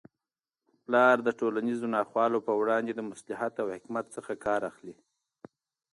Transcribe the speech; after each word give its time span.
پلار 0.83 1.15
د 1.23 1.29
ټولنیزو 1.39 1.87
ناخوالو 1.95 2.39
په 2.47 2.53
وړاندې 2.61 2.91
د 2.95 3.01
مصلحت 3.11 3.53
او 3.63 3.67
حکمت 3.75 4.05
څخه 4.15 4.31
کار 4.45 4.61
اخلي. 4.71 4.95